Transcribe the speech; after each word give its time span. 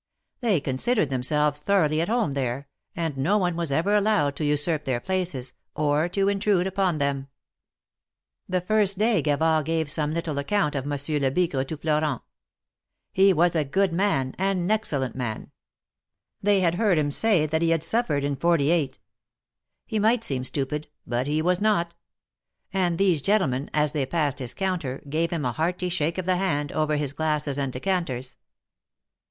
They 0.39 0.59
con 0.59 0.77
sidered 0.77 1.09
themselves 1.09 1.59
thoroughly 1.59 2.01
at 2.01 2.09
home 2.09 2.33
there, 2.33 2.67
and 2.95 3.15
no 3.19 3.37
one 3.37 3.55
was 3.55 3.71
ever 3.71 3.93
allowed 3.95 4.35
to 4.37 4.43
usurp 4.43 4.83
their 4.83 4.99
places, 4.99 5.53
or 5.75 6.09
to 6.09 6.27
intrude 6.27 6.65
upon 6.65 6.97
them. 6.97 7.27
The 8.49 8.61
first 8.61 8.97
day 8.97 9.21
Gavard 9.21 9.65
gave 9.65 9.91
some 9.91 10.11
little 10.15 10.39
account 10.39 10.73
of 10.73 10.87
Mon 10.87 10.97
sieur 10.97 11.19
Lebigre 11.19 11.63
to 11.65 11.77
Florent. 11.77 12.23
He 13.13 13.31
was 13.31 13.55
a 13.55 13.63
good 13.63 13.93
man— 13.93 14.33
an 14.39 14.71
excellent 14.71 15.15
man. 15.15 15.51
They 16.41 16.61
had 16.61 16.73
heard 16.81 16.97
him 16.97 17.11
say 17.11 17.45
that 17.45 17.61
he 17.61 17.69
had 17.69 17.83
suffered 17.83 18.23
in 18.23 18.37
^8. 18.37 18.97
He 19.85 19.99
might 19.99 20.23
seem 20.23 20.43
stupid, 20.43 20.87
but 21.05 21.27
he 21.27 21.43
was 21.43 21.61
not; 21.61 21.93
and 22.73 22.97
these 22.97 23.21
gentlemen, 23.21 23.69
as 23.71 23.91
they 23.91 24.07
passed 24.07 24.39
his 24.39 24.55
counter, 24.55 25.03
gave 25.07 25.29
him 25.29 25.45
a 25.45 25.51
hearty 25.51 25.89
shake 25.89 26.17
of 26.17 26.25
the 26.25 26.37
hand, 26.37 26.71
over 26.71 26.95
his 26.95 27.13
glasses 27.13 27.59
and 27.59 27.71
decanters. 27.71 28.35